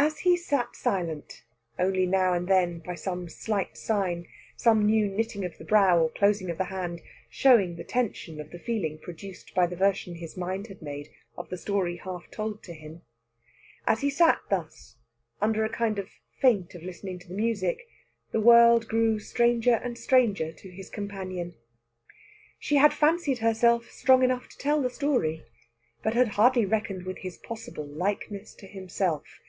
[0.00, 1.42] As he sat silent,
[1.76, 6.08] only now and then by some slight sign, some new knitting of the brow or
[6.08, 10.36] closing of the hand, showing the tension of the feeling produced by the version his
[10.36, 13.02] mind had made of the story half told to him
[13.88, 14.98] as he sat thus,
[15.40, 16.10] under a kind of
[16.40, 17.88] feint of listening to the music,
[18.30, 21.56] the world grew stranger and stranger to his companion.
[22.60, 25.42] She had fancied herself strong enough to tell the story,
[26.04, 29.40] but had hardly reckoned with his possible likeness to himself.